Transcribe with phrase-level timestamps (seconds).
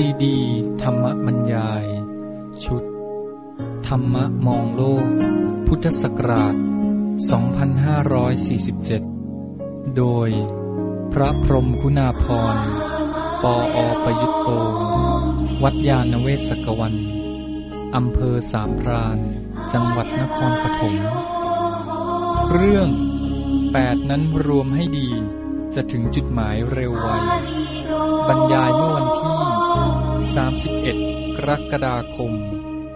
[0.00, 0.38] ซีดี
[0.82, 1.84] ธรรมบรรยาย
[2.64, 2.84] ชุด
[3.86, 5.06] ธรรมะมองโลก
[5.66, 6.54] พุทธศักราช
[8.66, 10.30] 2547 โดย
[11.12, 12.24] พระพรมคุณาพ
[12.54, 12.56] ร
[13.42, 14.48] ปออประยุตโต
[15.62, 16.94] วัดยาณเวศกวัน
[17.96, 19.18] อำเภอสามพราน
[19.72, 20.94] จังหวัดนครปฐม
[22.52, 22.88] เรื่อง
[23.72, 25.08] แปดนั้นรวมให้ดี
[25.74, 27.08] จะถึงจุดหมายเร็วไว
[28.28, 29.05] บรรยายเมื่อวัน
[30.34, 32.32] 31 กรกฎาคม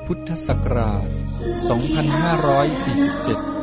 [0.07, 3.61] พุทธศักราช 2547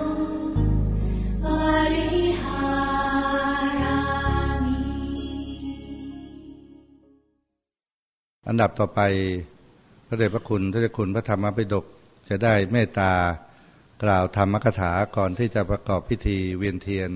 [8.48, 9.02] อันดับต่อไป
[10.08, 11.86] พระเดชพระคุณท่านเจ้าคุณพระธรรมปิฎก
[12.30, 13.12] จะได้เมตตา
[14.04, 17.12] กล่าวธรรมกถาก่อนที่จะประกอบพิธีเวียนเทียน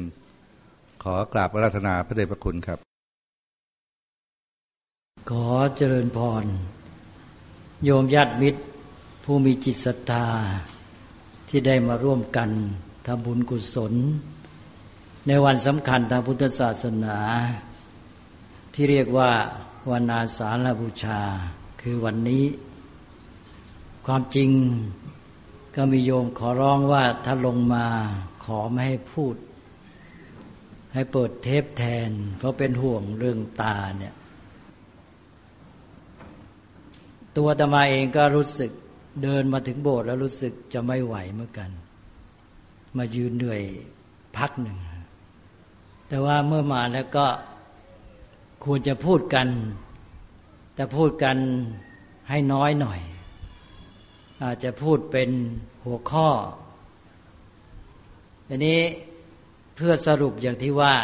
[1.04, 2.80] ขอกราบพระราธนาพระเดชพระคุณครับ
[5.30, 6.46] ขอเจริญพร
[7.84, 8.62] โยมญาติมิตร
[9.24, 10.28] ผู้มีจิตศรัทธา
[11.50, 12.50] ที่ได้มาร่วมกัน
[13.06, 13.94] ทำบุญกุศล
[15.28, 17.18] ในวันสำคัญทางพุทธศาสนา
[18.74, 19.32] ที่เรียกว่า
[19.92, 21.22] วันอาสาฬบูชา
[21.82, 22.46] คือวันนี้
[24.06, 24.50] ความจริง
[25.76, 27.86] ก็มีโยมขอร้องว่าถ้าลงมา
[28.46, 29.36] ขอไม่ให้พูด
[30.94, 34.14] ให้เปิดเทปแทน เพราะเป็นห่วงเรื่องตาเนี่ย
[37.38, 38.72] ตัวตมาเองก็รู้สึก
[39.24, 41.70] เดินมาถึงโบสถ์แล้วรู้สึกจะไม่ไหวเหมือนกัน
[42.98, 43.62] มายืนเหนื่อย
[44.38, 44.78] พักหนึ่ง
[46.08, 47.28] แต่ว่าเมื่อมาแล้วก็
[48.64, 49.48] ควรจะพูดกัน
[50.76, 51.38] แต่พูดกัน
[52.30, 53.02] ให้น้อยหน่อย
[54.44, 55.30] อาจจะพูดเป็น
[55.86, 56.30] หัวข้อ
[58.48, 58.82] อันนี้
[59.76, 60.96] เพื่อสรุปอย่างที่ว่า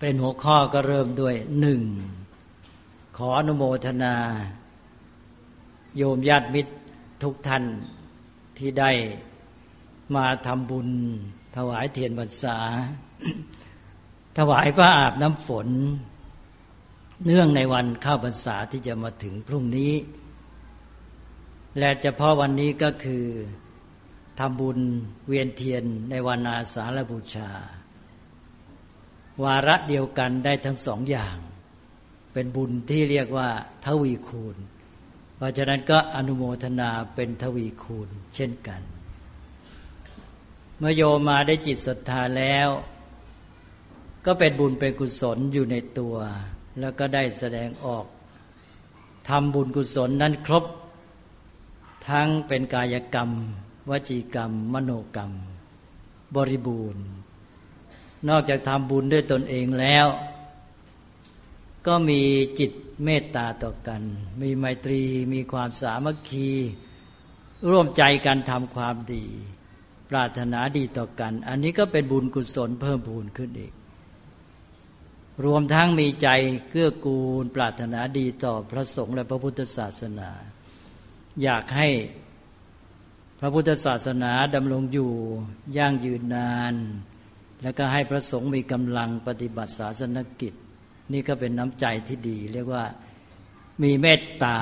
[0.00, 1.82] เป็นหัวข้อก็เริ่มด้วยหนึ่ง
[3.16, 4.16] ขออนุโมทนา
[5.96, 6.72] โยมญาติมิตร
[7.22, 7.64] ทุกท่าน
[8.58, 8.90] ที่ได้
[10.14, 10.88] มาทำบุญ
[11.56, 12.58] ถวายเทียนพรรษา
[14.38, 15.68] ถวายพระอาบน้ำฝน
[17.24, 19.92] เนื่องในวันเข้าพรรษาที่จะมาถึงพรุ่งนี้
[21.78, 23.24] และเฉพาะวันนี้ก็คือ
[24.38, 24.78] ทำบุญ
[25.28, 27.50] เวียนเทียนในวันอาสาฬบูชา
[29.44, 31.36] วาระเดียวกันได้ทั้งสองอย่าง
[32.32, 33.48] เป็นบุญที่เรียกว่า
[33.84, 34.56] ทวีคูณ
[35.42, 38.80] ราะฉะนั้นก็อนุโมทนาเป็นทวีคูณเช่นกัน
[40.78, 42.68] เมื่อโยมมาได้จิตศรัทธาแล้ว
[44.26, 46.16] ก็เป็นบุญเป็นกุศลอยู่ในตัว
[46.80, 48.06] แล้วก็ได้แสดงออก
[49.28, 50.64] ทำบุญกุศลนั้นครบ
[52.08, 53.30] ทั้งเป็นกายกรรม
[53.90, 55.32] วจีกรรม มโนกรรม
[56.34, 57.04] บริบูรณ์
[58.28, 60.06] นอกจากทำบุญด้วยตนเองแล้ว
[61.86, 62.20] ก็มี
[62.58, 62.72] จิต
[63.04, 64.02] เมตตาต่อกัน
[64.40, 65.02] มีไมตรี
[65.32, 66.50] มีความสามัคคี
[67.70, 69.24] ร่วมใจกันทำความดี
[70.10, 73.72] ปรารถนาดีต่อกัน อันนี้ก็เป็นบุญกุศลเพิ่มพูนขึ้นอีก
[75.44, 76.28] รวมทั้งมีใจ
[76.70, 80.30] เกื้อกูล ปรารถนาดีต่อพระสงฆ์และพระพุทธศาสนา
[81.42, 81.88] อยากให้
[83.40, 85.12] พระพุทธศาสนาดำรงอยู่
[85.76, 86.74] ยั่งยืนนาน
[87.62, 90.54] แล้วก็ให้พระสงฆ์มีกำลังปฏิบัติศาสนกิจ
[91.12, 92.84] นี่ก็เป็นน้ำใจที่ดี เรียกว่า
[93.82, 94.58] มีเมตตา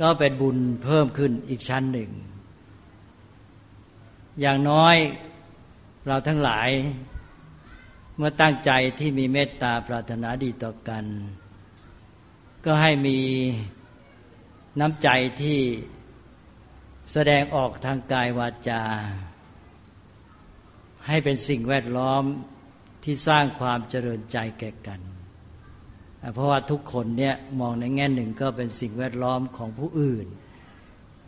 [0.00, 2.10] ก็เป็นบุญเพิ่มขึ้นอีกชั้นหนึ่ง
[4.40, 4.96] อย่างน้อย
[6.06, 6.68] เราทั้งหลาย
[8.16, 11.04] เมื่อตั้งใจที่มีเมตตาปรารถนาดีต่อกัน
[12.64, 13.18] ก็ให้มี
[14.80, 15.08] น้ำใจ
[15.42, 15.60] ที่
[17.12, 18.82] แสดงออกทางกายวาจา
[21.06, 22.24] ให้เป็นสิ่งแวดล้อม
[23.04, 25.00] ที่สร้างความเจริญใจแก่กัน
[26.34, 30.26] เพราะว่าทุกคนเนี่ยมองในแง่หนึ่งก็เป็นสิ่งแวดล้อมของผู้อื่น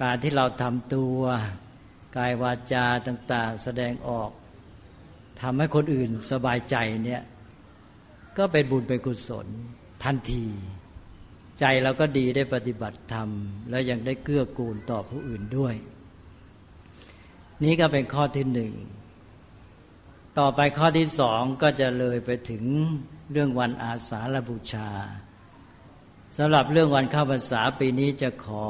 [0.00, 1.18] การที่เราทำตัว
[2.16, 4.30] กายวาจาต่างๆ แสดงออก
[5.40, 7.22] ทำให้คนอื่นสบายใจเนี่ย
[8.38, 9.46] ก็เป็นบุญเป็นกุศล
[10.04, 10.46] ทันที
[11.60, 13.28] ใจเราก็ดีได้ปฏิบัติธรรม
[13.70, 15.74] แล้วยังได้เกื้อกูลต่อผู้อื่นด้วย
[17.64, 18.72] นี่ก็เป็นข้อที่หนึ่ง
[20.38, 22.64] ต่อไปข้อที่สองก็จะเลยไปถึง
[23.32, 24.90] เรื่องวันอาสาฬบูชา
[26.36, 28.66] สำหรับเรื่องวันเข้าพรรษาปีนี้จะขอ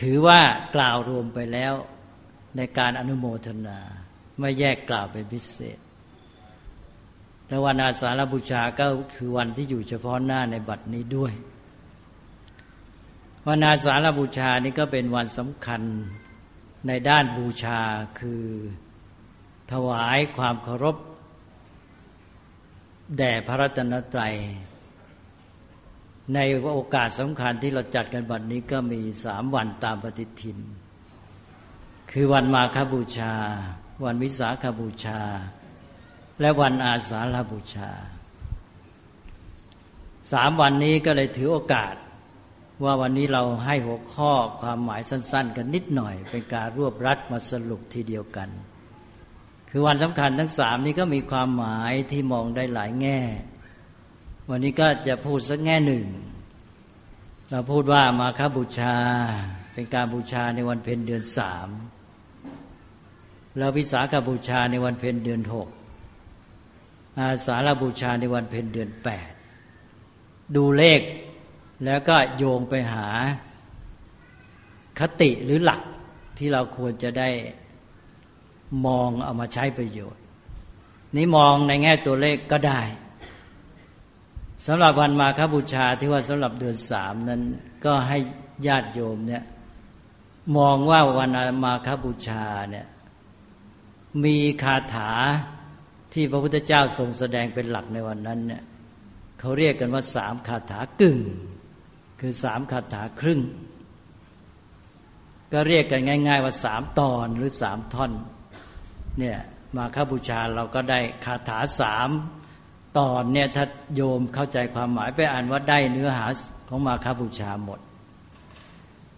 [0.00, 0.40] ถือว่า
[0.74, 1.72] กล่าวรวมไปแล้ว
[2.56, 3.78] ในการอนุโมทนา
[4.38, 5.78] ไม่แยกกล่าวเป็นพิเศษ
[7.48, 11.32] และวันอาสาฬบูชาก็คือวันที่อยู่เฉพาะหน้าในบัดนี้ด้วย
[13.48, 15.82] วันอาสาฬบูชานี้ก็เป็นวันสำคัญ
[16.86, 17.80] ในด้านบูชา
[18.20, 18.44] คือ
[19.72, 20.96] ถวายความเคารพ
[23.18, 24.34] แด่พระรัตนตรัย
[26.34, 26.38] ใน
[26.74, 30.58] โอกาสสำคัญที่เราจัดกันวันนี้ก็มีสามวันตามปฏิทิน
[32.10, 33.34] คือวันมาคบูชา
[34.04, 35.20] วันวิสาขบูชา
[36.40, 37.90] และวันอาสาฬบูชา
[40.32, 41.94] สามวันนี้ก็เลยถือโอกาส
[42.84, 48.50] ว่าวันนี้เราให้หัวข้อความหมายสั้น ๆ กันนิดหน่อย เป็นการรวบรัดมาสรุปทีเดียวกัน
[49.70, 53.20] คือวันสำคัญทั้งสามนี้ก็มีความหมายที่มองได้หลายแง่
[54.50, 56.06] วันนี้ก็จะพูดสักแง่หนึ่ง
[57.50, 58.96] เราพูดว่ามาคบูชา
[59.72, 61.68] เป็นการบูชาในวันเพ็ญเดือนสาม
[63.58, 65.68] แล้ววิสาขบูชาในวันเพ็ญเดือนหก
[67.18, 69.32] อาสาฬบูชาในวันเพ็ญเดือนแปด
[70.56, 71.00] ดูเลข
[71.84, 73.08] แล้วก็โยงไปหา
[74.98, 75.82] คติหรือหลัก
[76.38, 77.28] ที่เราควรจะได้
[78.86, 80.22] มองเอามาใช้ประโยชน์
[81.16, 82.80] นี้มองในแง่ตัวเลขก็ได้
[84.66, 87.40] สำหรับวันมาคบูชาที่ว่าสำหรับเดือนสามนั้น
[87.84, 88.18] ก็ให้
[88.66, 89.42] ญาติโยมเนี่ย
[90.56, 91.30] มองว่าวัน
[91.64, 92.86] มาคบูชาเนี่ย
[94.24, 95.12] มีคาถา
[96.12, 98.62] ที่พระพุทธเจ้าทรงแสดงเป็นหลักในวันนั้นเนี่ย
[99.40, 101.18] เขาเรียกกันว่าสามคาถากึ่ง
[102.20, 103.40] คือสามคาถาครึ่ง
[105.52, 108.12] ก็เรียกกันง่าย ๆ ว่าสามตอนหรือสามท่อน
[109.18, 109.38] เนี่ย
[109.76, 112.08] มาคบูชาเราก็ได้คาถาสาม
[112.98, 113.64] ตอนเนี่ยถ้า
[113.94, 116.26] โยมเข้าใจความหมายไปอ่านว่าได้เนื้อหา
[116.68, 117.80] ของมาคบูชาหมด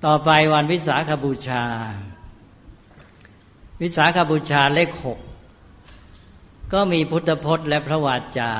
[0.04, 1.62] ต่อไปวันวิสาขบูชา
[3.82, 5.18] วิสาขบูชาเลขหก
[6.72, 8.52] ก็มีพุทธพจน์และพระวาจา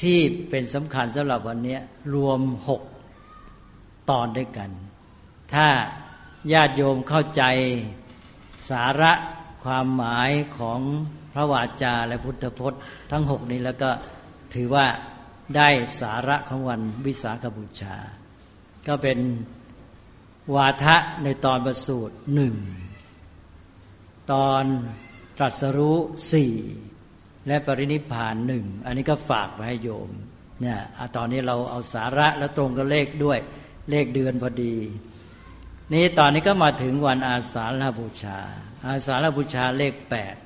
[0.00, 0.18] ที่
[0.48, 1.78] เป็นสำคัญสำหรับวันนี้
[2.14, 2.82] รวมหก
[4.10, 4.70] ตอนด้วยกัน
[5.54, 5.68] ถ้า
[6.52, 7.42] ญาติโยมเข้าใจ
[8.70, 9.12] สาระ
[9.66, 10.80] ความหมายของ
[11.34, 12.80] พระวาจาและพุทธพจน์
[13.12, 13.90] ทั้งหกนี้แล้วก็
[14.54, 14.86] ถือว่า
[15.56, 15.68] ได้
[16.00, 17.96] สาระของวันวิสาขบูชา
[18.88, 19.18] ก็เป็น
[20.54, 22.54] วาทะในตอนประสูตรหนึ่ง
[24.32, 24.64] ตอน
[25.38, 25.98] ตรัสรู้
[26.32, 26.54] สี่
[27.46, 30.10] และปรินิพานหนึ่งอันนี้ก็ฝากไปให้โยม
[30.60, 30.78] เนี่ย
[31.16, 33.38] ตอนนี้เราเอาสาระและตรงกับเลขด้วย
[33.90, 34.74] เลขเดือนพอดี
[35.92, 38.38] นี่ตอนนี้ก็มาถึงวันอาสาฬบูชา
[38.86, 40.36] อาสาฬบูชาเลขแปด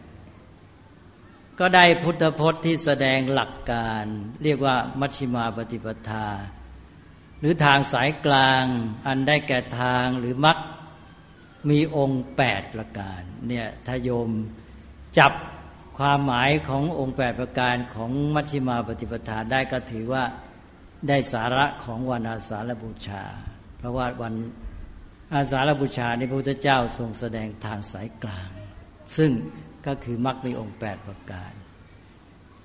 [1.59, 4.05] ก็ได้พุทธพจน์ที่แสดงหลักการ
[4.43, 6.27] เรียกว่ามัชฌิมาปฏิปทา
[7.41, 8.65] หรือทางสายกลาง
[9.07, 10.59] อันได้แก่ทางหรือมัก
[11.71, 14.31] มีองค์แปดประการเนี่ยถ้าโยม
[15.19, 15.33] จับ
[15.99, 20.25] ความหมายขององค์แปดประการของมัชฌิมาปฏิปทาได้ก็ถือว่า
[21.09, 23.25] ได้สาระของวันอาสาฬบูชา
[23.79, 24.35] เพราะว่าวัน
[25.35, 28.51] อาสาฬบูชาในพระพุทธเจ้าทรงแสดงทางสายกลาง
[29.17, 29.33] ซึ่ง
[29.87, 31.53] ก็คือมรรคมีองค์แปดประการ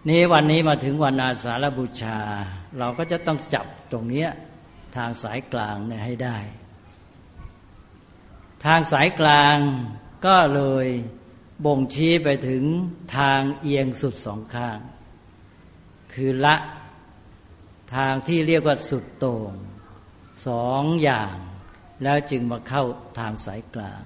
[0.10, 2.20] นี้วันนี้มาถึงวันอาสาฬบูชา
[2.80, 4.28] เราก็จะต้องจับตรงนี้
[4.96, 6.38] ทางสายกลางเนี่ยให้ได้
[8.66, 9.58] ทางสายกลาง
[10.26, 10.88] ก็เลย
[11.66, 12.64] บ่งชี้ไปถึง
[13.18, 14.80] ทางเอียงสุดสองข้าง
[16.14, 16.56] คือละ
[17.96, 19.54] ทางที่เรียกว่าสุดโต่ง
[20.48, 21.36] สองอย่าง
[22.06, 22.84] แล้วจึงมาเข้า
[23.20, 24.04] ทางสายกลาง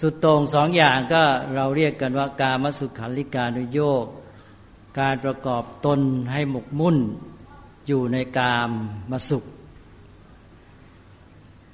[0.00, 1.22] สุดต่งสองอย่างก็
[1.54, 4.06] เราเรียกกันว่ากามสุขันลิกานุโยก
[5.00, 6.00] การประกอบตน
[6.32, 6.98] ให้หมกมุ่น
[7.86, 8.70] อยู่ในกาม
[9.10, 9.44] มาสุข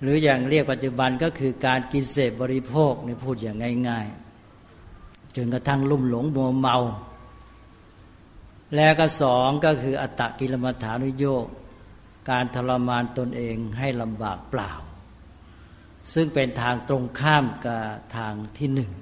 [0.01, 3.57] หรืออย่างเรียกปัจจุบันก็คือการกินเสพบริโภคในพูดอย่าง
[3.89, 4.07] ง่าย
[4.73, 6.77] ๆ จนกระทั่งลุ่มหลงมัวเมา
[8.77, 11.47] แล้วก็สองก็คืออัตตกิลมัฐานุโยก
[12.31, 14.73] การทรมานตนเองให้ลำบากเปล่า
[16.13, 17.83] ซึ่งเป็นทางตรงข้ามกับ
[18.17, 18.93] ทางที่หนึ่ง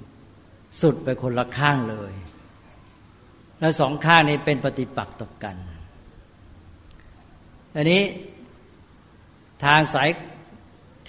[0.81, 2.13] สุดไปคนละข้างเลย
[3.59, 5.55] และสองข้างนี้เป็นปฏิปักษ์ต่อกัน
[7.75, 8.03] อันนี้
[9.65, 10.09] ทางสาย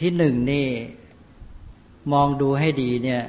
[0.01, 0.67] ที่หนึ่งนี่
[2.13, 3.23] มองดูให้ดีเนี่ย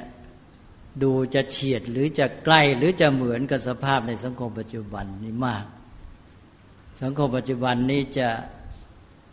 [1.02, 5.64] ดูจะเฉียดหรือจะใกล้หรือจะเหมือนกับสภาพในสังคมปัจจุบันนี้มาก
[7.02, 8.28] สังคมปัจจุบันนี้จะ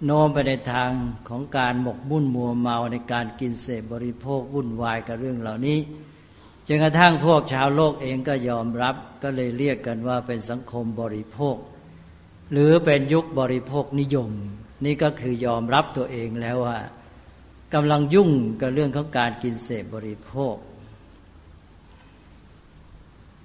[0.06, 0.92] โน้มไปในทาง
[1.30, 5.80] ของการหมกมุ่นมัวเมาในการกินเสพบริโภควุ่นวายกับเรื่องเหล่านี้
[6.68, 11.58] จนกระทั่งพวกชาวโลกเองก็ยอมรับก็เลยเรียกกันว่าเป็นสังคมบริโภค
[12.52, 14.32] หรือเป็นยุคบริโภคนิยม
[14.86, 16.80] นี่ก็คือยอมรับตัวเองแล้วว่า
[17.74, 18.30] กำลังยุ่ง
[18.62, 20.56] กับเรื่องของการกินเสพบริโภค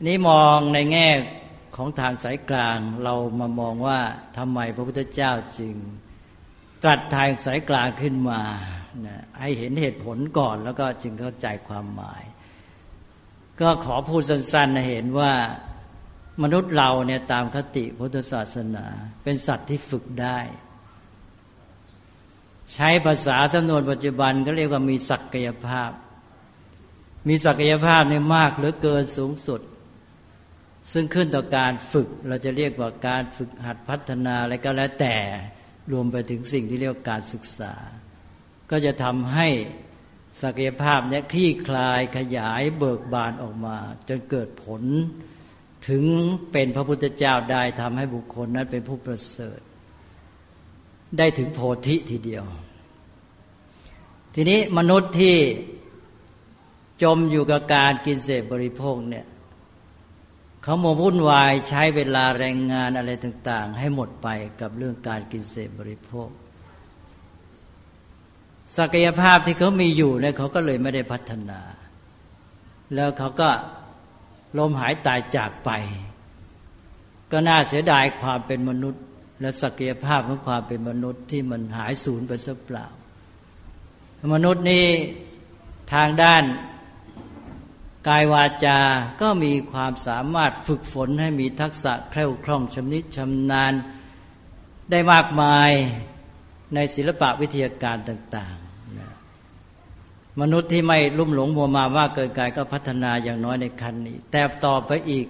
[0.06, 1.08] นี้มองในแง่
[1.76, 4.00] ของทางสายกลางเรามามองว่า
[4.36, 5.74] ทำไมพระพุทธเจ้าจึง
[6.82, 8.40] ตรัสทางสายกลางขึ้นมา
[9.40, 12.22] ให้เห็นเหตุผลก่อนแล้วก็จึงเข้าใจความหมาย
[13.60, 15.32] ก็ขอพูดสั้นๆนะเห็นว่า
[16.42, 18.86] มนุษย์เราเนี่ยตามคติพุทธศาสนา
[19.22, 20.38] เป็นสัตว์ที่ฝึกได้
[22.72, 25.90] ใช้ภาษาสำนวนปัจจุบันก็เรียกว่ามีศักยภาพ
[27.28, 29.60] มีศักยภาพเนี่ยมากหรือเกินสูงสุด
[30.92, 35.16] ซึ่งขึ้นต่อการฝึกเราจะเรียกว่าการฝึกหัดพัฒนาอะไรก็แล้วแต่
[35.92, 37.74] รวมไปถึงสิ่งที่เรียกว่าการศึกษา
[38.70, 39.48] ก็จะทำให้
[40.42, 43.76] ศักยภาพนี้คลี่คลายขยายเบิกบานออกมา
[44.08, 44.82] จนเกิดผล
[45.88, 46.04] ถึง
[46.52, 49.60] เป็นพระพุทธเจ้าได้ทำให้บุคคลนั้นเป็นผู้ประเสริฐ
[51.18, 52.44] ได้ถึงโพธิทีเดียว
[54.34, 55.36] ทีนี้มนุษย์ที่
[57.02, 59.26] จมอยู่กับการกินเสพบริโภคเนี่ย
[60.62, 64.28] เขาโมวุ่นวายใช้เวลาแรงงานอะไรต่าง ๆ ให้หมดไป
[64.60, 66.28] กับเรื่องการกินเสพบริโภค
[68.76, 71.60] ศักยภาพที่เขามีอยู่เนี่ยเขาก็เลยไม่ได้พัฒนา
[72.94, 73.50] แล้วเขาก็
[74.58, 75.70] ลมหายตายจากไป
[77.32, 79.02] ก็น่าเสียดายความเป็นมนุษย์
[79.40, 82.86] และศักยภาพของความเป็นมนุษย์ที่มันหายสูญไปซะเปล่า
[84.34, 84.86] มนุษย์นี่
[85.92, 86.42] ทางด้าน
[88.08, 88.78] กายวาจา
[89.20, 93.72] ก็มีความสามารถฝึกฝนให้มีทักษะแคล่วคล่องชำนิชำนาญ
[94.90, 95.70] ได้มากมาย
[96.74, 105.26] ในศิลปะวิทยาการต่างๆ มนุษย์ที่ไม่ลุ่มหลงมัวมามากเกินกายก็พัฒนาอย่างน้อยในคันนี้ แต่ต่อไปอีก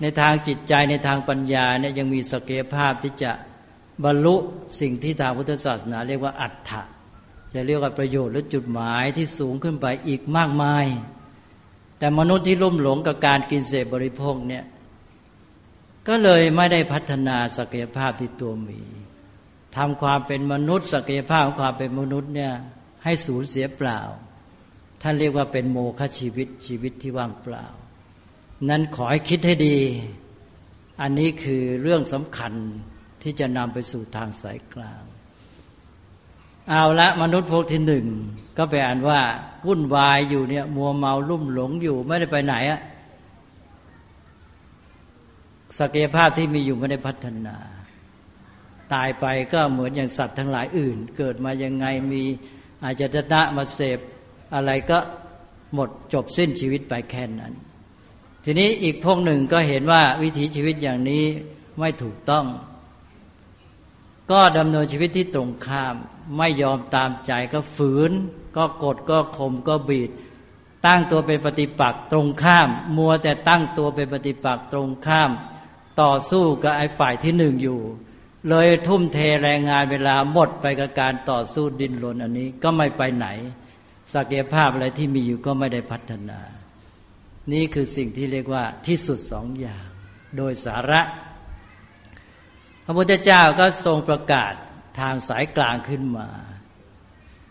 [0.00, 3.32] ในทางจิตใจในทางปัญญาเนี่ยยังมีศักยภาพที่จะ
[4.04, 4.34] บรรลุ
[4.80, 6.82] สิ่งที่ทางพุทธศาสนา เรียกว่าอัตถะ
[7.54, 10.84] จะเรียกว่าประโยชน์หรือจุดหมายที่สูงขึ้นไปอีกมากมาย
[12.02, 14.64] แต่มนุษย์ที่ลุ่มหลงกับการกินเสพบริโภคเนี่ย
[16.08, 18.82] ก็เลยไม่ได้พัฒนาศักยภาพที่ตัวมี
[19.76, 22.52] ทำความเป็นมนุษย์ ศักยภาพของความเป็นมนุษย์เนี่ย
[23.04, 24.00] ให้สูญเสียเปล่า
[25.02, 27.66] ท่านเรียกว่าเป็นโมฆะชีวิตชีวิตที่ว่างเปล่า
[28.68, 29.78] นั้นขอให้คิดให้ดี
[31.00, 32.52] อันนี้คือเรื่องสำคัญ
[33.22, 35.02] ที่จะนำไปสู่ทางสายกลาง
[36.68, 38.06] เอาละมนุษย์พวกที่หนึ่ง
[38.56, 39.20] ก็ไปอ่านว่า
[39.66, 42.80] วุ่นวายอยู่เนี่ย มัวเมาลุ่มหลงอยู่ไม่ได้ไปไหนอะ
[45.78, 47.56] ศักยภาพที่มีอยู่ไม่ได้พัฒนา
[48.94, 52.22] ตายไปก็เหมือนอย่างสัตว์ทั้งหลายอื่น เกิดมายังไงมี
[52.84, 53.98] อาจจะตะมาเสพ
[54.54, 54.98] อะไรก็
[55.74, 57.52] หมดจบสิ้นชีวิตไปแค่นั้น
[58.44, 61.24] ทีนี้อีกพวกหนึ่งก็เห็นว่าวิถีชีวิตอย่างนี้
[61.78, 62.44] ไม่ถูกต้อง
[64.32, 65.94] ก็ดำเนินชีวิตที่ตรงข้าม
[66.36, 68.12] ไม่ยอมตามใจก็ฝืน
[68.56, 70.10] ก็กดก็ข่มก็บีด
[70.86, 75.30] ตั้งตัวเป็นปฏิปักษ์ตรงข้าม มัวแต่ตั้งตัวเป็นปฏิปักษ์ตรงข้าม
[76.00, 77.80] ต่อสู้กับไอ้ฝ่ายที่หนึ่งอยู่
[78.48, 83.26] เลยทุ่มเทแรงงานเวลาหมดไปกับการต่อสู้ดินรนอันนี้ก็ไม่ไปไหน
[84.14, 86.40] ศักยภาพอะไรที่มีอยู่ก็ไม่ได้พัฒนา
[87.52, 89.84] นี่คือสิ่งที่เรียกว่าที่สุดสองอย่าง
[90.36, 91.00] โดยสาระ
[92.92, 94.52] ระพุทธเจ้าก็ทรงประกาศ
[95.00, 96.28] ทางสายกลางขึ้นมา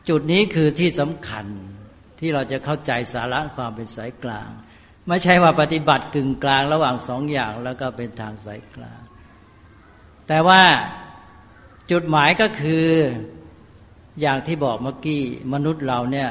[0.09, 1.45] จุดนี้คือที่สำคัญ
[2.19, 4.49] ที่เราจะเข้าใจสาระความเป็นสายกลาง
[5.07, 9.01] ไม่ใช่ว่าปฏิบัติกึ่งกลางระหว่างสองอย่างแล้วก็เป็นทางสายกลาง
[10.27, 10.63] แต่ว่า
[11.91, 12.87] จุดหมายก็คือ
[14.21, 15.21] อย่างที่บอกเมื่อกี้
[15.53, 16.29] มนุษย์เราเนี่ย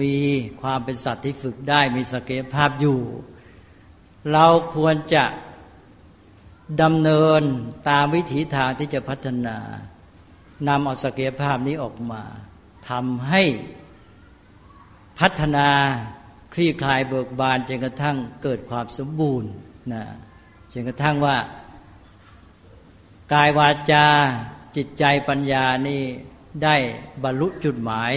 [0.00, 0.16] มี
[0.62, 3.00] ความเป็นสัตว์ที่ฝึกได้มีศักยภาพอยู่
[4.32, 5.24] เราควรจะ
[6.82, 7.42] ดำเนิน
[7.88, 9.58] ตามวิถีทางที่จะพัฒนา
[10.68, 12.22] นำเอาศักยภาพนี้ออกมา
[12.88, 13.42] ทำให้
[15.18, 15.68] พัฒนา
[16.54, 19.50] คลี่คลายเบิกบานจนกระทั่งเกิดความสมบูรณ์
[19.92, 20.04] นะ
[20.72, 21.36] จนกระทั่งว่า
[23.32, 24.06] กายวาจา
[24.76, 26.02] จิตใจปัญญานี่
[26.62, 26.76] ได้
[27.22, 28.12] บรรลุจุดหมาย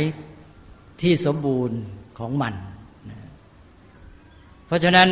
[1.02, 1.78] ที่สมบูรณ์
[2.20, 2.54] ของมัน
[3.10, 3.20] นะ
[4.66, 5.10] เพราะฉะนั้น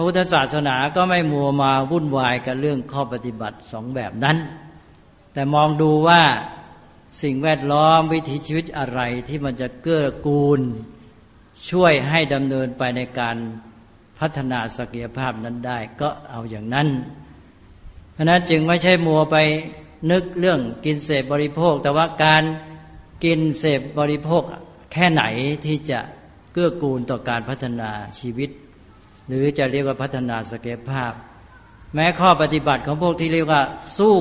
[0.00, 4.36] ระพุทธศาสนาก็ไม่มัวมาวุ่นวายกับเรื่องข้อปฏิบัติสองแบบนั้น
[5.32, 6.22] แต่มองดูว่า
[7.22, 10.60] สิ่งแวดล้อมวิถีชีวิตอะไรที่มันจะเกื้อกูล
[11.70, 13.36] ช่วยให้ดำเนินไปในการ
[14.18, 16.88] พัฒนาศักยภาพนั้นได้ก็เอาอย่างนั้น
[18.12, 19.36] เพราะนั้นจึงไม่ใช่มัวไป
[20.10, 22.42] นึกเรื่องกินเสพบริโภค แต่ว่าการ
[23.24, 24.42] กินเสพบริโภค
[24.92, 25.22] แค่ไหน
[25.66, 26.00] ที่จะ
[26.52, 27.90] เกื้อกูลต่อการพัฒนา
[28.20, 28.50] ชีวิต
[29.30, 31.12] หรือจะเรียกว่าพัฒนาศักยภาพ
[31.94, 33.62] แม้ข้อปฏิบัติของพวกที่เรียกว่า
[33.98, 34.16] สู้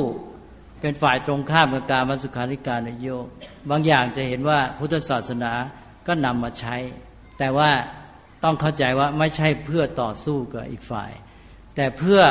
[0.82, 3.26] เป็นฝ่ายตรงข้ามกับการมสุขาริการนโยก
[3.70, 5.52] บางอย่างจะเห็นว่าพุทธศาสนา
[6.08, 6.76] ก็นำมาใช้
[7.38, 7.70] แต่ว่า
[8.44, 11.12] ต้องเข้าใจว่าไม่ใช่เพื่อต่อสู้กับอีกฝ่าย
[11.76, 12.22] แต่เพื่อ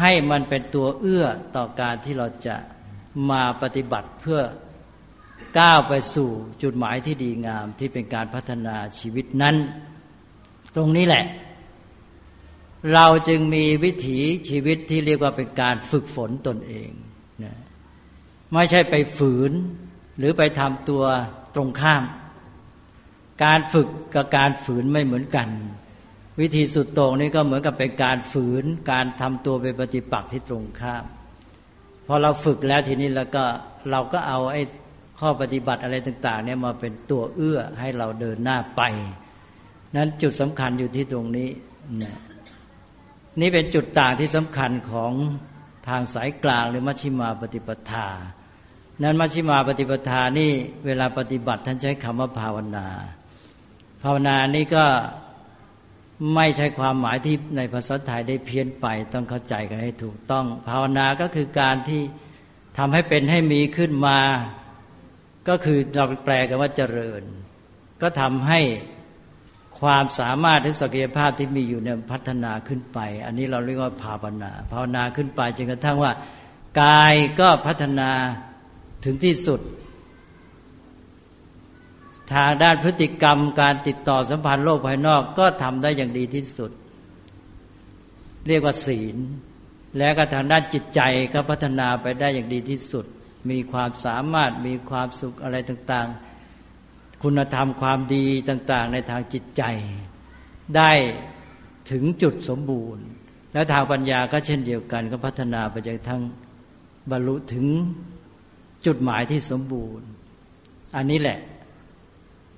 [0.00, 2.56] ให้มันเป็นตัวเอื้อต่อการที่เราจะ
[3.30, 4.40] มาปฏิบัติเพื่อ
[5.58, 6.30] ก้าวไปสู่
[6.62, 9.56] จุดหมายที่ดีงามที่เป็นการพัฒนาชีวิตนั้น
[10.76, 11.24] ตรงนี้แหละ
[12.94, 16.90] เราจึงมีวิถีชีวิตที่เรียกว่าเป็นการฝึกฝนตนเอง
[17.44, 17.54] นะ
[18.52, 19.52] ไม่ใช่ไปฝืน
[20.18, 21.02] หรือไปทำตัว
[21.54, 22.02] ตรงข้าม
[23.44, 25.48] การฝึกกับการฝืนไม่เหมือนกัน
[26.40, 31.04] วิธีสุดตรงนี้ก็เหมือนกับเป็นการฝืน การทำตัวเป็นปฏิปักษ์ที่ตรงข้าม
[32.06, 33.44] พอเราฝึกแล้วทีนี้แล้วก็
[33.90, 34.62] เราก็เอาไอ้
[35.20, 38.82] ข้อปฏิบัติอะไรต่าง ๆ เนี่ยมาเป็นตัวเอื้อให้เราเดินหน้าไป
[39.96, 41.48] นั้นจุดสำคัญอยู่ที่ตรงนี้
[42.02, 42.12] นะ
[43.40, 45.12] นี่เป็นจุดต่างที่สำคัญของ
[45.88, 48.08] ทางสายกลางหรือมัชฌิมาปฏิปทา
[49.02, 50.50] นั้นมัชฌิมาปฏิปทานี่
[50.86, 52.88] เวลาปฏิบัติท่านใช้คำว่าภาวนา
[54.02, 54.84] ภาวนานี่ก็
[56.34, 62.02] ไม่ใช่ความหมายที่ในภาษาไทยได้เพี้ยนไปต้องเข้าใจกันให้ถูกต้อง ภาวนาก็คือการที่
[62.78, 64.18] ทำให้เป็นให้มีขึ้นมา
[65.48, 67.22] ก็คือเราแปลกันว่าเจริญ
[68.02, 68.60] ก็ทำให้
[69.82, 76.12] ความสามารถหรือศักยภาพที่มีอยู่เนี่ยพัฒนาขึ้นไป อันนี้เราเรียกว่าภาวนา ภาวนาขึ้นไปจนกระทั่งว่า
[76.80, 78.10] กายก็พัฒนา
[79.04, 79.60] ถึงที่สุด
[82.32, 86.70] ทางด้านพฤติกรรมการติดต่อสัมพันธ์โลกภายนอกก็ทำได้อย่างดีที่สุด
[88.48, 89.16] เรียกว่าศีล
[89.98, 91.00] แล้วก็ทางด้านจิตใจ
[91.34, 93.06] ก็พัฒนาไปได้อย่างดีที่สุด
[93.50, 96.31] มีความสามารถมีความสุขอะไรต่าง ๆ
[97.22, 99.62] คุณธรรมความดีต่าง ๆ ในทางจิตใจ
[100.76, 100.90] ได้
[101.90, 103.04] ถึงจุดสมบูรณ์
[103.52, 106.22] และทางปัญญาก็เช่นเดียวกัน ก็พัฒนาไปจนทั้ง
[107.10, 107.66] บรรลุถึง
[108.86, 110.06] จุดหมายที่สมบูรณ์
[110.96, 111.38] อันนี้แหละ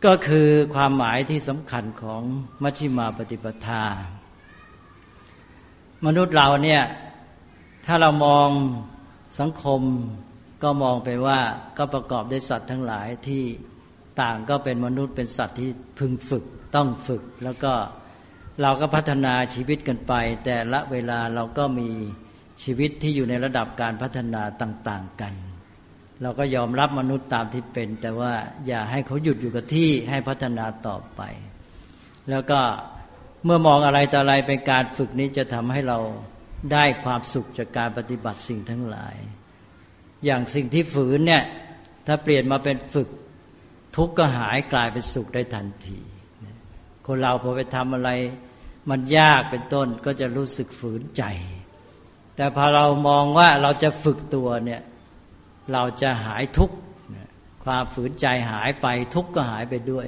[0.04, 2.23] ก็คือความหมายที่สำคัญของ
[2.62, 3.85] มัชฌิมาปฏิปทา
[6.06, 6.83] มนุษย์เราเนี่ย
[7.87, 8.49] ถ้าเรามอง
[9.38, 9.80] สังคม
[10.62, 11.40] ก็มองไปว่า
[11.78, 13.42] ก็ประกอบด้วยสัตว์ทั้งหลายที่
[14.21, 16.44] ต่างก็เป็นมนุษย์เป็นสัตว์ที่พึงฝึก
[16.75, 17.73] ต้องฝึก แล้วก็
[18.62, 20.12] เราก็พัฒนาชีวิตกันไป
[20.44, 21.90] แต่ละเวลาเราก็มี
[22.64, 25.35] ชีวิตที่อยู่ในระดับการพัฒนาต่าง ๆกัน
[26.22, 28.33] เราก็ยอมรับมนุษย์ตามที่เป็น แต่ว่า
[28.66, 31.20] อย่าให้เขาหยุดอยู่กับที่ให้พัฒนาต่อไป
[32.31, 32.61] แล้วก็
[33.44, 35.98] เมื่อมองอะไรต่ออะไรเป็นการฝึกนี้จะทำให้เรา
[36.72, 39.16] ได้ความสุขจากการปฏิบัติสิ่งทั้งหลาย
[40.24, 41.42] อย่างสิ่งที่ฝืนเนี่ย
[42.07, 43.09] ถ้าเปลี่ยนมาเป็นฝึก
[43.94, 46.00] ทุกข์ก็หายกลายเป็นสุขได้ทันที
[47.07, 48.11] คนเราพอไปทำอะไร
[48.90, 51.22] มันยากเป็นต้นก็จะรู้สึกฝืนใจ
[52.37, 54.83] แต่พอเรามองว่าเราจะฝึกตัวเนี่ย
[55.72, 56.76] เราจะหายทุกข์
[57.64, 60.07] ความฝืนใจหายไปทุกข์ก็หายไปด้วย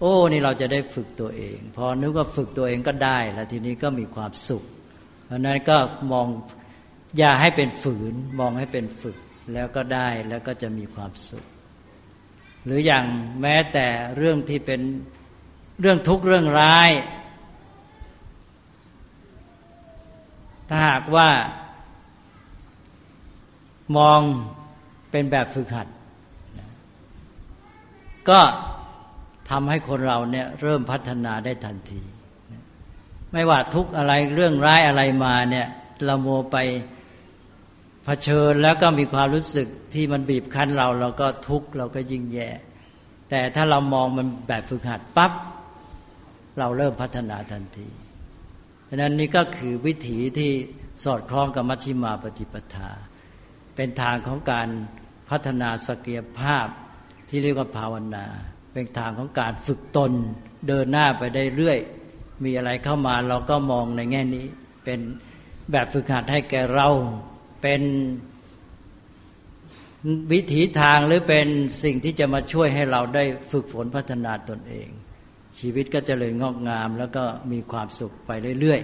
[0.00, 4.64] โอ้นี่เราจะได้ฝึกตัวเอง พอนึกว่าฝึกตัวเองก็ได้ แล้วทีนี้ก็มีความสุข
[5.26, 5.76] เพราะนั้นก็
[6.12, 6.26] มอง
[7.18, 9.16] อย่าให้เป็นฝืน มองให้เป็นฝึก
[9.54, 11.44] แล้วก็ได้แล้วก็จะมีความสุข
[12.66, 13.04] หรืออย่าง
[13.42, 14.80] แม้แต่เรื่องที่เป็น
[15.80, 16.90] เรื่องทุกข์เรื่องร้าย
[20.68, 21.28] ถ้าหากว่า
[23.96, 24.20] มอง
[25.10, 25.88] เป็นแบบฝึกหัด
[28.30, 28.40] ก็
[29.50, 32.02] ทำให้คนเราเนี่ยเริ่มพัฒนาได้ทันที
[33.32, 35.66] ไม่ว่าทุกอะไรเรื่องร้ายอะไรมาเนี่ย
[36.04, 36.56] เราโมไป
[38.08, 42.48] เผชิญแล้วก็มีความรู้สึกที่มันบีบคั้นเราเราก็ทุกข์เราก็ยิ่งแย่
[43.30, 45.32] แต่ถ้าเรามองมันแบบฝึกหัดปับ๊บ
[46.58, 47.88] เราเริ่มพัฒนาทันที
[48.88, 50.50] ดังนั้นนี่ก็คือวิถีที่
[51.04, 52.90] สอดคล้องกับมัชฌิมาปฏิปทา
[53.76, 54.68] เป็นทางของการ
[55.30, 56.66] พัฒนาสกิยภาพ
[57.28, 58.26] ที่เรียกว่าภาวนา
[58.72, 60.12] เป็นทางของการฝึกตน
[60.68, 61.78] เดินหน้าไปได้เรื่อย
[62.44, 64.46] มีอะไรเข้ามาเราก็มองในแง่นี้
[64.84, 65.00] เป็น
[65.72, 66.88] แบบฝึกหัดให้แก่เรา
[67.66, 67.84] เป็น
[70.32, 71.46] วิถีทางหรือเป็น
[71.84, 74.88] สิ่งที่จะมาช่วยให้เราได้ฝึกฝนพัฒนาตนเอง
[75.58, 78.80] ชีวิตก็จะเลยงอกงาม แล้วก็มีความสุขไปเรื่อย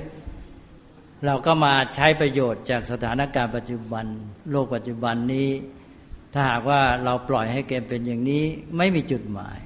[0.60, 4.06] ๆ เราก็มาใช้ประโยชน์จากสถานการณ์ปัจจุบัน
[4.50, 5.48] โลกปัจจุบันนี้
[6.32, 8.44] ถ้าหากว่าเราปล่อยให้เกมเป็นอย่างนี้
[8.76, 9.58] ไม่มีจุดหมาย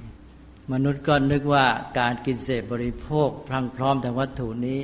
[0.73, 1.65] มนุษย์ก็นึกว่า
[1.99, 4.79] การกินเสพบริโภคพลังพร้อมทางวัตถุนี้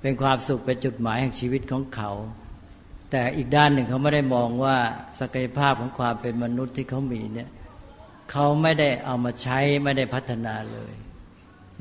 [0.00, 2.12] เป็นความสุขเป็นจุดหมายแห่งชีวิตของเขา
[3.14, 4.76] แต่อีกด้านหนึ่งเขาไม่ได้มองว่า
[5.20, 7.48] ศักยภาพของความเป็นมนุษย์ที่เขามีเนี่ย
[8.30, 10.92] เขาไม่ได้เอามาใช้ไม่ได้พัฒนาเลย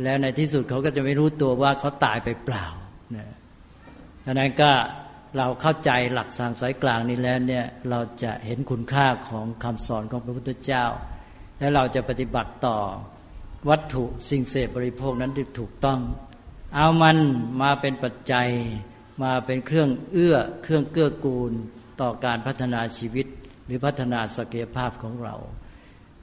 [0.03, 2.65] แล้วในที่สุดเขาก็จะไม่รู้ตัวว่าเขาตายไปเปล่า
[3.15, 3.27] นะ
[4.25, 4.71] ดังนั้นก็
[5.37, 10.85] เราเข้าใจหลักสามสายกลางนี้แล้วเนี่ยเราจะเห็นคุณค่าของคำสอนของพระพุทธเจ้า
[11.59, 12.77] และเราจะปฏิบัติต่อ
[13.69, 15.99] วัตถุสิ่งเสพบริโภคนั้นถูกต้อง
[16.75, 17.17] เอามัน
[17.61, 18.49] มาเป็นปัจจัย
[19.21, 21.51] มาเป็นเครื่องเอื้อเครื่องเกื้อกูล
[22.01, 23.27] ต่อการพัฒนาชีวิต
[23.65, 25.35] หรือพัฒนาศักยภาพของเรา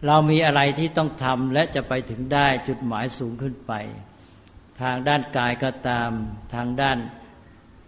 [0.07, 3.73] เรามีอะไรที่ต้องทำและจะไปถึงได้จุดหมายสูงขึ้นไป
[4.81, 6.11] ทางด้านกายก็ตาม
[6.55, 6.99] ทางด้าน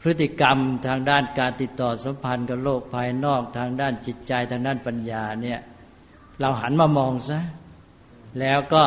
[0.00, 5.60] พฤติกรรม ทางด้านการติดต่อสัมพันธ์กับโลกภายนอก ทางด้านจิตใจทางด้านปัญญาเนี่ย
[6.40, 7.40] เราหันมามองซะ
[8.40, 8.84] แล้วก็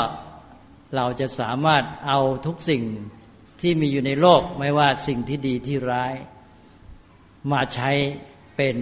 [0.96, 2.84] เราจะสามารถเอาทุกสิ่ง
[3.64, 6.14] ที่มีอยู่ในโลกไม่ว่าสิ่งที่ดีที่ร้าย
[7.52, 7.92] มาใช้
[8.58, 8.78] เป็น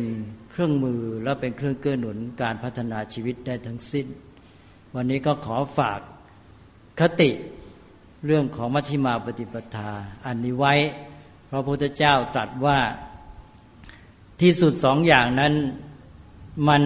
[0.52, 4.08] เครื่องมือและเป็นเครื่องเกื้อหนุนการพัฒนาชีวิตได้ทั้งสิ้น
[4.96, 6.00] วันนี้ก็ขอฝาก
[7.00, 7.32] คติ
[8.26, 9.92] เรื่องของมัชฌิมาปฏิปทา
[10.26, 10.74] อันนี้ไว้
[11.52, 12.80] พระพุทธเจ้าตรัสว่า
[14.42, 15.54] ที่สุดสองอย่างนั้น
[16.68, 16.84] มัน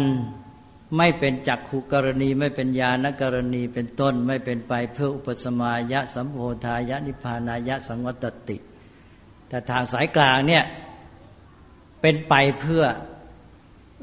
[0.97, 8.57] ไม่เป็นจักขุกรณี ไม่เป็นญาณกรณีเป็นต้น ไม่เป็นไปเพื่ออุปสมายะสัมโพธายะนิพานายะสังวัตติ
[9.49, 10.63] แต่ทางสายกลางเนี่ย
[12.01, 12.83] เป็นไปเพื่อ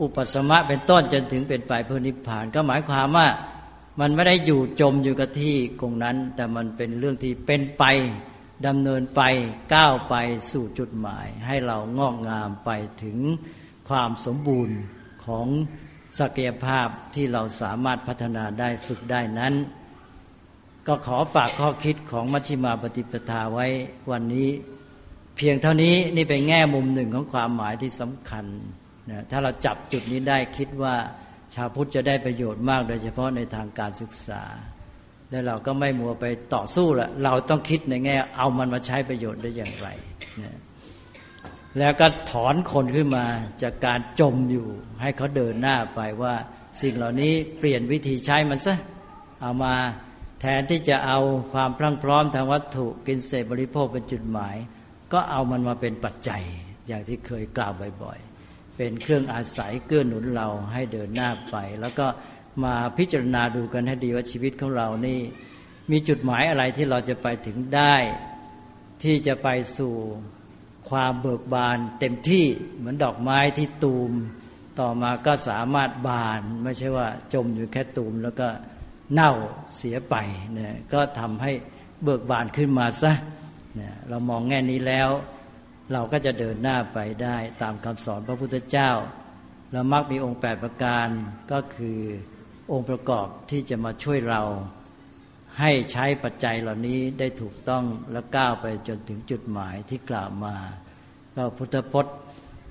[0.03, 3.29] อุปสมะเป็นต้นจนถึงเป็นไปเพื่อนิพพาน ก็หมายความว่า
[4.01, 7.85] มันไม่ได้อยู่จมอยู่กับที่ตรงนั้น แต่มันเป็นเรื่องที่เป็นไป
[8.67, 9.23] ดำเนินไป
[9.75, 10.15] ก้าวไป
[10.53, 12.71] สู่จุดหมาย ให้เรางอกงามไป
[13.03, 13.19] ถึง
[13.89, 14.77] ความสมบูรณ์
[15.25, 15.47] ของ
[16.19, 19.55] ศักยภาพที่เราสามารถพัฒนาได้ฝึกได้นั้น
[20.87, 23.67] ก็ขอฝากข้อคิดของมัชฌิมาปฏิปทาไว้
[24.11, 24.49] วันนี้
[25.37, 28.45] เพียงเท่านี้นี่เป็นแง่มุมหนึ่งของความหมายที่สำคัญ
[29.11, 30.95] นะถ้าเราจับจุดนี้ได้คิดว่า
[31.55, 34.43] ชาวพุทธจะได้ประโยชน์มาก โดยเฉพาะในทางการศึกษา
[35.31, 39.89] และเราก็ไม่มัวไปต่อสู้ละเราต้องคิดในแง่เอามันมาใช้ประโยชน์ได้อย่างไร
[40.43, 40.57] นะ
[41.79, 43.27] แล้วก็ถอนคนขึ้นมา
[43.63, 44.69] จากการจมอยู่
[45.01, 46.35] ให้เขาเดินหน้าไปว่า
[46.83, 48.77] สิ่งเหล่านี้เปลี่ยนวิธีใช้มันซะ
[49.43, 49.75] เอามา
[50.41, 51.19] แทนที่จะเอา
[51.53, 54.57] ความพรั่งพร้อมทางวัตถุกินเสพบริโภคเป็นจุดหมาย
[55.13, 56.43] ก็เอามันมาเป็นปัจจัย
[56.89, 62.07] อย่างที่เคยกล่าวบ่อยๆ เป็นเครื่องอาศัยเกื้อหนุนเราให้เดินหน้าไป แล้วก็
[62.65, 65.19] มาพิจารณาดูกันให้ดีว่าชีวิตของเรานี่
[65.91, 67.95] มีจุดหมายอะไรที่เราจะไปถึงได้
[69.03, 69.95] ที่จะไปสู่
[70.93, 72.47] ความเบิกบานเต็มที่
[72.79, 74.13] เหมือนดอกไม้ที่ตูม
[74.81, 78.49] ต่อมาก็สามารถบาน ไม่ใช่ว่าจมอยู่แค่ตูมแล้วก็
[79.13, 79.33] เน่า
[79.77, 80.15] เสียไป
[80.53, 81.53] เนี่ยก็ทำให้
[82.05, 83.13] เบิกบานขึ้นมาซะ
[83.75, 85.09] เนี่ยเรามองแง่นี้แล้ว
[85.93, 88.91] เราก็จะเดินหน้าไปได้ตามคำสอนพระพุทธเจ้า
[89.73, 91.09] แล้วมักมีองค์แปดประการ
[91.53, 92.01] ก็คือ
[92.73, 94.43] องค์ประกอบที่จะมาช่วยเรา
[95.61, 100.57] ให้ใช้ปัจจัยเหล่านี้ได้ถูกต้องและก้าวไปจนถึงจุดหมายที่กล่าวมา
[101.35, 102.17] ก็พุทธพจน์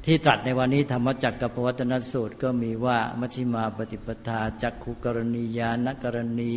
[0.06, 6.52] ที่ตรัสในวันนี้ธรรมจักรกับวัตนสูตรก็มีว่ามัชฌิมาปฏิปทาจักขุกรณียานกรณี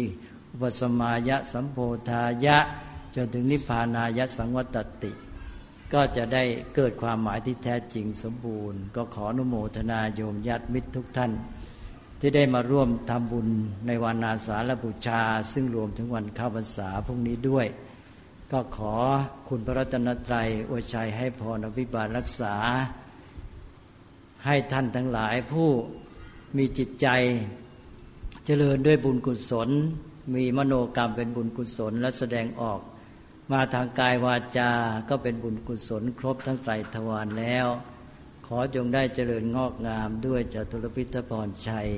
[0.52, 1.76] อุปสมายะสัมโพ
[2.08, 2.58] ธายะ
[3.14, 5.12] จนถึงนิพพานายะสังวัตติ
[5.92, 11.32] ก็จะได้เกิดความหมายที่แท้จริงสมบูรณ์ ก็ขออนุโมทนาโยมญาติมิตรทุกท่าน
[12.26, 13.48] ที่ได้มาร่วมทำบุญ
[13.86, 15.20] ในวันอาสาฬบูชา
[15.52, 17.66] ซึ่งรวมถึงวันเข้าพรรษาพรุ่งนี้ด้วย
[18.52, 18.94] ก็ขอ
[19.48, 22.54] คุณพระรัตนตรัยอวยชัยให้พรอภิบาลรักษา
[24.44, 25.68] ให้ท่านทั้งหลายผู้
[26.56, 27.06] มีจิตใจ
[28.46, 29.68] เจริญด้วยบุญกุศล
[30.34, 32.80] มีมโนกรรมเป็นบุญกุศลและแสดงออก
[33.52, 34.70] มาทางกายวาจา
[35.08, 37.68] ก็เป็นบุญกุศลครบทั้งไตรทวารแล้ว
[38.46, 41.90] ขอจงได้เจริญงอกงามด้วยจตุรพิทพรชัย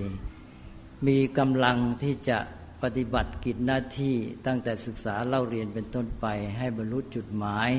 [1.06, 2.38] มีกำลังที่จะ
[2.82, 4.14] ปฏิบัติกิจหน้าที่
[4.46, 6.26] ตั้งแต่ศึกษาเล่าเรียนเป็นต้นไป
[6.59, 7.70] ให้บรรลุจุดหมาย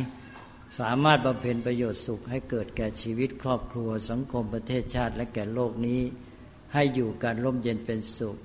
[0.79, 6.01] สามารถบำเพ็ญประโยชน์สุขให้เกิดแก่ชีวิตครอบครัวสังคมประเทศชาติและแก่โลกนี้
[6.73, 8.37] ให้อยู่การร่มเย็นเป็นสุข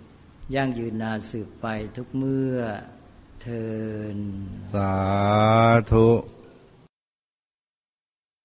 [0.54, 2.56] ยั่งยืนนานสืบไปทุกเมื่อ
[3.42, 3.66] เทิ
[4.16, 4.18] น
[4.74, 4.94] สา
[5.92, 6.08] ธุ